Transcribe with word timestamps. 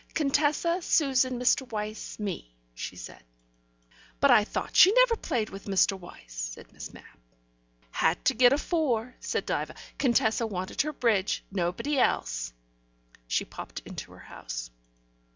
"Contessa, 0.15 0.79
Susan, 0.81 1.37
Mr. 1.37 1.71
Wyse, 1.71 2.17
me," 2.17 2.55
she 2.73 2.95
said. 2.95 3.23
"But 4.19 4.31
I 4.31 4.43
thought 4.43 4.75
she 4.75 4.91
never 4.93 5.15
played 5.15 5.51
with 5.51 5.65
Mr. 5.65 5.95
Wyse," 5.95 6.33
said 6.33 6.73
Miss 6.73 6.91
Mapp. 6.91 7.19
"Had 7.91 8.25
to 8.25 8.33
get 8.33 8.51
a 8.51 8.57
four," 8.57 9.13
said 9.19 9.45
Diva. 9.45 9.75
"Contessa 9.99 10.47
wanted 10.47 10.81
her 10.81 10.91
bridge. 10.91 11.43
Nobody 11.51 11.99
else." 11.99 12.51
She 13.27 13.45
popped 13.45 13.83
into 13.85 14.11
her 14.11 14.17
house. 14.17 14.71